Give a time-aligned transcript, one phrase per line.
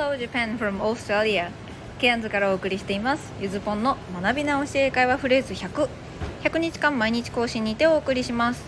[0.00, 1.50] Hello Japan from Australia.
[1.98, 3.32] ケアンズからお送りしています。
[3.38, 8.64] ゆずぽんの学び直し英会話フレーズ100100日間毎日更新にてお送りします。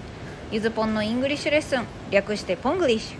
[0.50, 1.86] ゆずぽんの English lesson。
[2.10, 3.16] 略して Ponglish。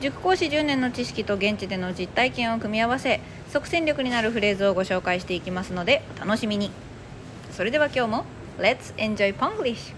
[0.00, 3.20] 塾講師10年の知識と現地での実体験を組み合わせ
[3.50, 6.70] 即戦力になるフレーズをご紹介していきますのでお楽しみに。
[7.50, 8.24] それでは今日も
[8.58, 9.92] Let's enjoy Ponglish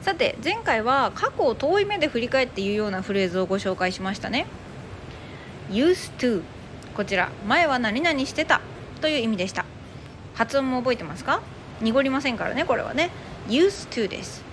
[0.00, 4.46] さて前回は過去を遠い目で振り返って言うようなフレーズをご紹介しましたね。
[5.72, 6.42] Used to
[6.94, 8.60] こちら前は何々してた
[9.00, 9.64] という意味でした。
[10.34, 11.42] 発音も覚えてますか？
[11.80, 13.10] 濁りませんからねこれはね。
[13.48, 14.44] used to です。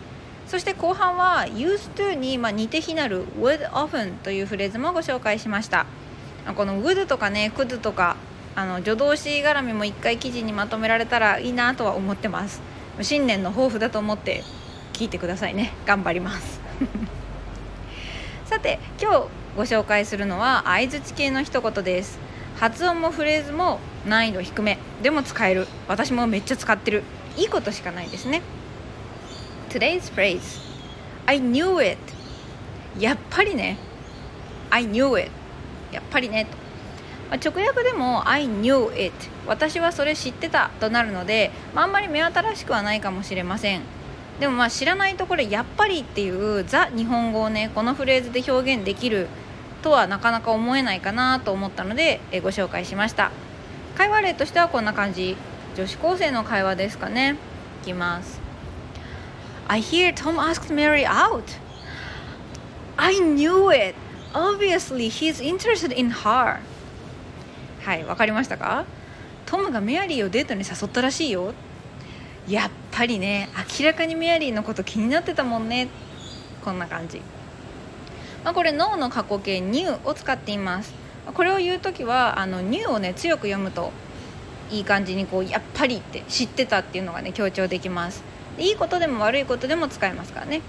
[0.47, 5.85] そして後半は used to にま似て非なる would often というフレーズもご紹介しました。
[6.55, 8.15] この would とかね could とか
[8.55, 12.61] あの助動詞絡みも一回記事にまとめられたらいいなとは思ってます。
[13.01, 14.43] 新年の抱負だと思って
[14.93, 15.73] 聞いてくださいね。
[15.85, 16.59] 頑張ります。
[18.45, 19.27] さて今日
[19.60, 22.18] ご紹介するのは相づち系の一言です。
[22.55, 24.77] 発音もフレーズも難易度低め。
[25.04, 25.68] でも使える。
[25.90, 27.04] 私もめっちゃ使ってる。
[27.35, 28.41] いいことしかないですね。
[29.68, 30.62] Today's phrase.
[31.26, 31.98] I knew it.
[32.98, 33.76] やっぱりね。
[34.70, 35.29] I knew it.
[35.91, 36.48] やっぱりね、
[37.29, 39.13] ま、直訳でも I knew it.
[39.46, 43.82] 私はそれ知ってたとなるので、まあ、あんまり目新しくはないかもしれません。
[44.40, 49.27] でもまあ知らないところやっぱりっていうザ日本語をねこのフレーズで表現できる
[49.80, 53.32] とはなかなか思えないかなと思ったのでえご紹介しました。
[53.96, 55.35] 会話例としてはこんな感じ。
[55.76, 57.35] 女子高生の会話ですかね。
[57.84, 58.40] いきます。
[59.68, 61.44] I hear Tom asked Mary out.
[62.98, 63.96] I knew it.
[64.34, 66.59] Obviously he's interested in her.
[67.81, 68.85] はいわかりましたか？
[69.46, 71.53] トムがメアリーをデートに誘ったらしいよ。
[72.47, 73.50] やっぱりね
[73.80, 75.88] 明らかにメアリーのこと気になってたもんね。
[76.63, 77.22] こんな感じ。
[78.44, 80.94] まあ、これ脳の過去形 new を使っています。
[81.34, 83.91] これを言う時はあの new をね強く読むと
[84.72, 88.23] いい感じにこうやっぱりって知ってたっていうのがね強調できます。
[88.57, 90.61] いいことでも悪いことでも使えますからね。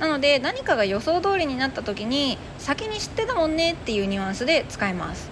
[0.00, 5.30] なので何かが予想通りになった時に先に知ってたもんねっていうニュアンスで使います。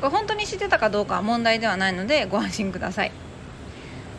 [0.00, 3.12] これ本当に知ってたかどうかは問題ではないのでご安心ください。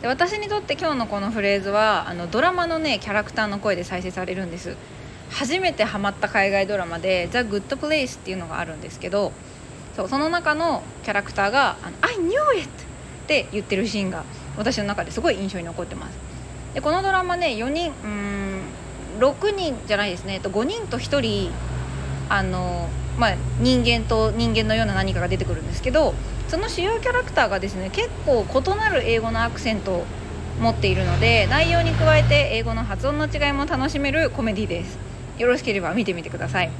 [0.02, 4.76] で私にとって今日のこのフレーズはあのドラマのねキャラクターの声で再生されるんです。
[5.30, 9.32] 初めてハマった海外ドラマで「ザ・グッド・プレイス」っていうのがあるんですけど
[9.94, 12.68] そうその中のキャラクターが「I knew it!」っ
[13.26, 14.24] て言ってるシーンが
[14.56, 16.18] 私の中ですごい印象に残ってます。
[16.74, 18.60] でこのドラマね4人うん
[19.18, 20.40] 6人じゃないですね。
[20.42, 21.50] 5人と1人
[22.28, 22.88] あの、
[23.18, 26.14] まあ、人間と人間のような何かが出てくるんですけど
[26.48, 30.04] その主要キャラクターがですね結構異なる英語のアクセントを
[30.60, 35.05] 持っているので内容に加えて英語の発音の違いも楽しめるコメディです。
[35.38, 36.70] よろしければ見てみてください。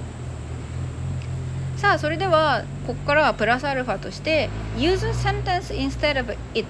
[1.77, 6.67] さあそれではここからはプラスアルファとして Use sentence instead of it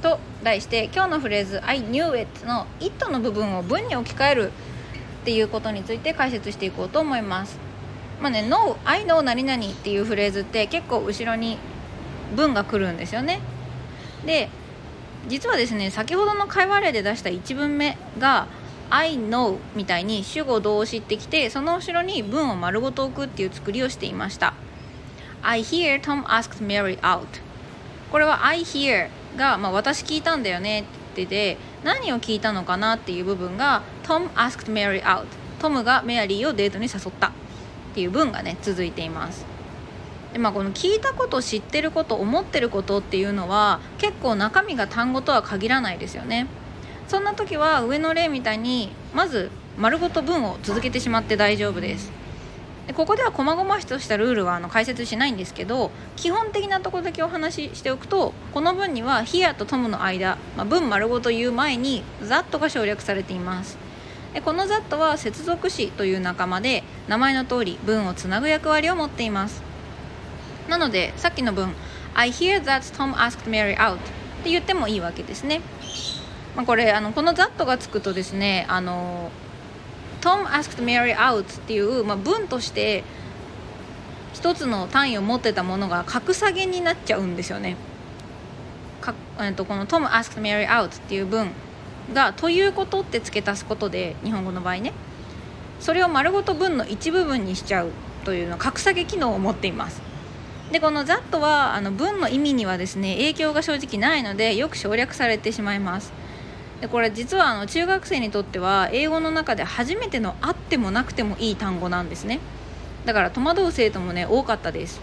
[0.00, 4.52] と題して今日のフレーズ I knew it の it の部分を文に置き換える
[5.22, 7.58] っていうことについて解説していこうと思います。
[8.20, 11.58] まあね No I know 何々っていうフレーズって結構後ろに
[12.36, 13.40] 文が来るんですよね。
[14.24, 14.48] で
[15.28, 18.46] 実はですね先ほどの会話例で出した1文目が
[18.94, 24.52] I know みたいに主語動詞ってきてその後ろに文を丸ごと置くっていう作りをしていました。
[25.40, 27.26] I hear Tom asked Mary out.
[28.10, 29.08] これは I hear
[29.38, 35.24] が、まあ、私聞いたんだよねってで何を聞いたのかなっていう部分が Tom asked Mary out.
[35.58, 37.30] トムがメアリーをデートに誘ったっ
[37.94, 39.46] ていう文がね続いています。
[40.34, 46.46] でまあ、この聞いたこと知ってること思ってることっていうのは結構中身が単語とは限らないですよね。
[47.08, 52.12] そんな時は上の例みたいにまず丸ごと文を続けてしまって大丈夫です。
[52.86, 63.78] でここでは細々としたルールはあの解説しないんですけど基本的なところだけお話ししておくとこの文には「Here」と「Tom」の間、まあ、文丸ごと言う前に「That」が省略されています。
[64.34, 69.62] でこの「That」は接続詞という仲間で名前の通り文をつなぐ役割を持っています。
[70.68, 71.74] なのでさっきの文
[72.14, 73.94] 「I hear that Tom asked Mary out」
[74.42, 75.60] って言ってもいいわけですね。
[76.56, 79.30] まあ、これあのこの「that」がつくとですねあの
[80.20, 83.04] Tom asked Mary out っていう、まあ、文として
[84.32, 87.76] 一つの単位を持ってたものが格下げになっちゃうんですよね。
[89.00, 91.50] かえっとこの Tom asked Mary out っていう文
[92.12, 94.92] が「ということ」って付け足すことで日本語の場合ね
[95.80, 97.90] それを丸ごと文の一部分にしちゃう
[98.24, 100.00] というの格下げ機能を持っています。
[100.70, 106.12] でこの「that」はあの文の意味にはですね影響が正直ないのでよく省略されてしまいます。
[106.82, 112.40] でこれ実はあの中学生にとっては英語の中で初めてのあってもなくてもいい単語なんですね。
[113.06, 115.00] だから戸惑う生徒もね多かったです。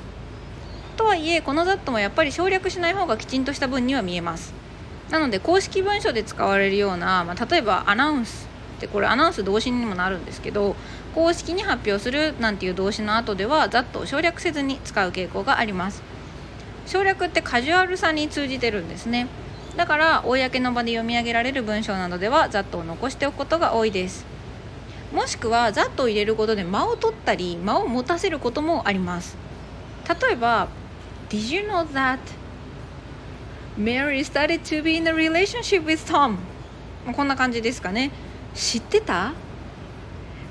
[0.98, 4.54] とはいえこの that もやっぱり省略しない方がきちんとした文には見えます。
[5.10, 8.50] なので公式文書で使われるような、まあ、例えばアナウンス。
[8.76, 10.76] ってこれアナウンス動詞にもなるんですけど
[11.16, 16.04] 公式に発表するなんていう動詞の後では that を省略せずに使う傾向があります。
[16.86, 19.28] 省略ってカジュアルさに通じてるんですね。
[19.80, 24.26] だから公の場で読み上げられる文章などでは that を残しておくことが多いです。
[25.14, 29.38] もしくは that を入れることで間を取ったり間を持たせることもあります。
[30.22, 30.68] 例えば
[31.30, 32.20] Did you know that
[33.78, 36.40] Mary started to be in a relationship with Tom?
[37.14, 38.12] こんな感じですかね。
[38.54, 39.31] 知ってた？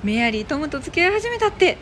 [0.03, 1.77] メアリートムと付き合い始めたって。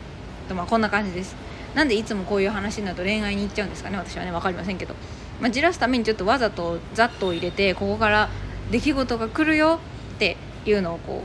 [0.49, 1.33] とまあこんな感じです。
[1.75, 3.97] なんでいつもこういう話になると恋愛に行っちゃうんですかね。
[3.97, 4.93] 私はね分かりませんけど、
[5.41, 8.29] まあ、じらすためにちょっとわざとざっと入れてここから
[8.71, 9.79] 出来事が来るよ
[10.15, 11.23] っていうのをこ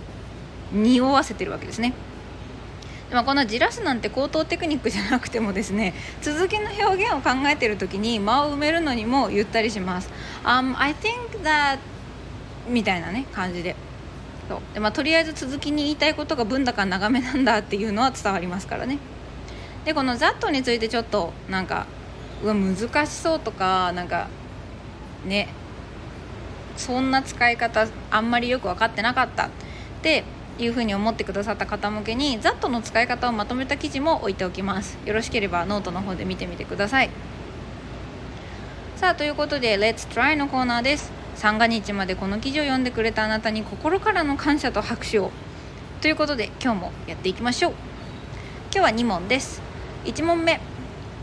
[0.74, 1.94] う匂わせてるわけですね
[3.12, 5.92] まあ、このじらすなんて高等テクニックじゃなくてもですね
[6.22, 10.10] 続きの表現を考えてる時に間を埋めるのにもゆったりします。
[10.44, 11.78] Um, I think that
[12.68, 13.76] みたいなね感じで
[14.48, 18.98] そうで、まあ、とりあえず続きに言いたいことが文だか長めなんだっていうのは伝わりますからね。
[19.84, 21.86] でこの「ざっと」についてちょっとなんか
[22.42, 24.28] うわ難しそうとかなんか
[25.24, 25.48] ね。
[26.76, 29.46] そんな使い方あんまりよく分かってなかった。
[29.46, 29.48] っ
[30.02, 30.24] て
[30.58, 34.98] いうふうに思ってくださった方向けに ZAT の使い方をまとめた記事も置いておきます。
[35.04, 37.10] よろしければノートの方で見てみてください。
[38.96, 41.12] さあということで Let's Try のコーナーです。
[41.34, 45.30] 三が日までこの記事を読んでくれたあなたに心からの感謝と拍手を。
[46.00, 47.72] ということで今日もやっていきましょう。
[48.74, 49.62] 今日は2問です。
[50.04, 50.71] 1問目。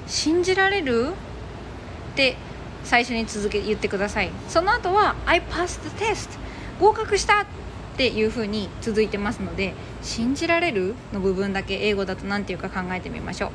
[0.09, 1.09] 信じられる？
[1.09, 2.35] って
[2.83, 4.31] 最初に続け言ってください。
[4.47, 6.29] その後は I passed the test
[6.79, 7.45] 合格したっ
[7.95, 10.95] ていう風に続いてますので信じられる？
[11.13, 13.51] の部分だけ英語だと何て言うか考えてみましょ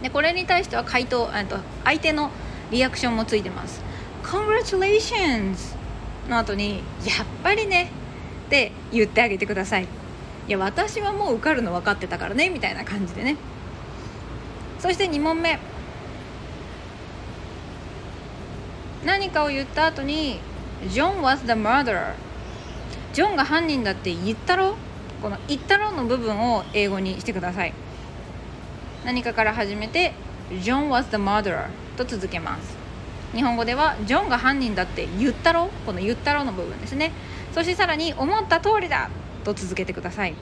[0.00, 0.02] う。
[0.02, 2.30] でこれに対しては回答と相手の
[2.70, 3.82] リアクションもついてます。
[4.22, 5.76] Congratulations!
[6.28, 7.90] の後にやっぱりね！
[8.46, 9.84] って言ってあげてください。
[9.84, 9.86] い
[10.52, 13.36] や私はもう受かるの分かってたからねみたいな感じでね。
[14.78, 15.58] そして2問目。
[19.04, 20.40] 何かを言った後に
[20.88, 22.14] John was the murderer
[23.12, 24.76] ジョンが犯人だって言ったろ？
[25.22, 27.72] この言ったろの部分を英語にしてください。
[29.04, 30.12] 何かから始めて
[30.62, 32.76] John was the murderer と続けます。
[33.34, 35.70] 日本語ではジョンが犯人だって言ったろ？
[35.86, 37.12] この言ったろの部分ですね。
[37.52, 39.10] そしてさらに思った通りだ
[39.44, 40.34] と続けてください。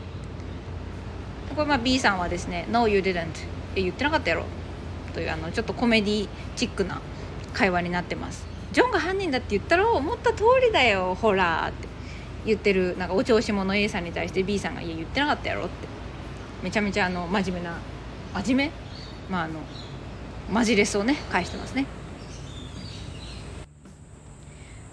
[1.55, 3.27] これまあ B さんはですね No you didn't
[3.77, 4.45] え言ってなかったやろ。
[5.15, 7.01] というあのちょっとコメディチックな
[7.55, 8.45] 会話になってます。
[8.73, 11.89] ジョンが犯人だって言ったろ思った通りだよほらって
[12.45, 15.87] 言ってるなんかお調子者 A さんに対して B さんが「いや言ってなかったやろ」って。
[16.63, 17.77] めちゃめちゃあの真面目な
[18.35, 18.73] 真面目？
[19.31, 19.61] まああの
[20.51, 21.87] マジレスをね返してますね。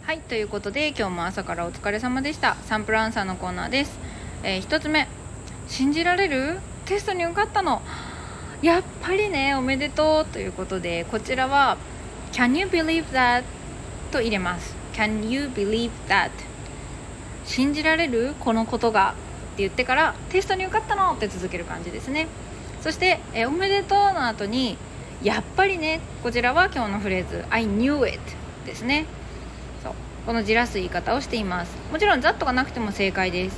[0.03, 2.55] はいということで今日も朝からお疲れ様でした。
[2.65, 3.97] サンプルアンサーのコーナーです、
[4.43, 5.07] えー、1つ目。
[5.67, 6.59] 信じられる？
[6.85, 7.81] テストに受かったの？
[8.63, 11.77] やっぱりねおめでとうということでこちらは
[12.31, 13.43] Can you believe that?
[14.09, 14.73] と入れます。
[14.93, 16.31] Can you believe that?
[17.43, 19.15] 信じられるこのことが
[19.53, 22.27] って言ってからテストに受かったのって続ける感じですね。
[22.81, 24.77] そして「えおめでとう」の後に
[25.21, 28.17] 「やっぱりね」こちらは今日のフレーズ「I knew it」
[28.65, 29.07] ですね。
[29.83, 29.93] そう。
[30.25, 31.75] このじらす言い方をしています。
[31.91, 33.57] もちろん「ざっとがなくても正解です。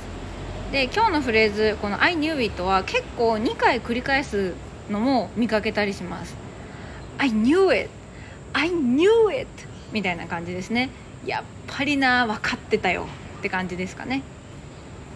[0.72, 4.54] で今日のフレーズこの「I knew it」は結構2回繰り返す
[4.90, 6.36] のも見かけたりします。
[7.18, 7.90] I knew it.
[8.52, 9.48] I knew it.
[9.92, 10.90] みたいな感じですね。
[11.24, 13.06] やっぱりな分かってたよ。
[13.38, 14.22] って感じですかね。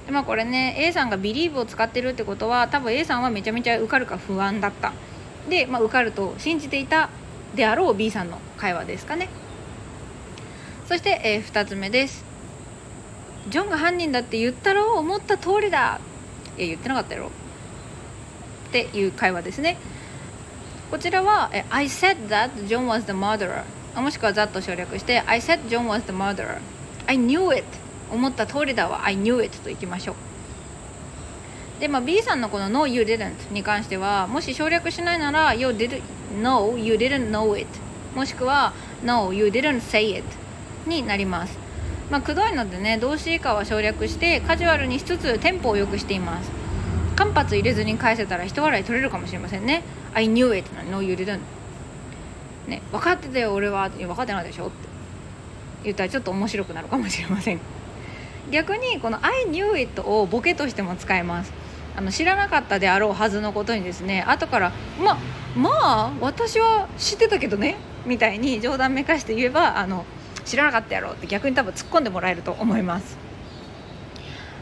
[0.06, 4.92] でまあこれね A さんが Believe を使ってるってことは多分 A さんはめちゃめちゃ受かるか不安だった。
[5.48, 7.10] で、まあ、受かると信じていた
[7.54, 9.28] であろう B さんの会話ですかね。
[10.86, 12.24] そして、えー、2つ目です。
[13.48, 16.00] ジョンが犯人だって言ったろ思った通りだ。
[16.58, 17.30] いや言ってなかったやろ。
[18.70, 19.76] っていう会話ですね
[20.90, 23.64] こちらは「I said that John was the murderer」
[24.00, 26.58] もしくは「that」と省略して「I said John was the murderer」
[27.06, 27.64] 「I knew it」
[28.12, 36.02] 思った通りだわ I knew it といきましょうで、まあ、B さんのこの No you didn't に関してはもし省略しないなら You didn't
[36.40, 37.68] No you didn't know it
[38.14, 38.72] もしくは
[39.02, 40.24] No you didn't say it
[40.86, 41.58] になります
[42.10, 46.59] まあ、くどいのでね動詞以下は省略してカジュアルにしつつテンポを良くしています
[47.20, 49.82] 間髪入れずに返せたら人笑い取れるかもしれませんね
[50.14, 51.40] 「I knew it」の「No you didn't」
[52.66, 54.88] ね「分かってたよ俺は」「分かってないでしょ」って。
[55.82, 57.60] 言ったらちょっと面白くなるかもしれません。
[58.50, 61.52] 逆にこの「I knew it」をボケとしても使えます。
[61.96, 64.72] あの知らなかったであろうはずのことにですね後から
[65.02, 65.18] 「ま
[65.56, 70.04] まあ私は知ってたけどね」みたいに冗談めかして言えばあの
[70.44, 73.16] 知らなかったやろって逆に多分突っ込んでもらえると思います。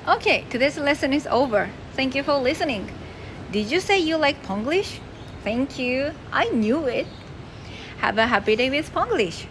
[0.07, 1.69] OK today's lesson is over.
[1.99, 2.89] Thank you for listening.
[3.51, 5.01] Did you say you like Ponglish?
[5.43, 6.13] Thank you.
[6.31, 7.09] I knew it.
[7.99, 9.47] Have a happy day with Ponglish.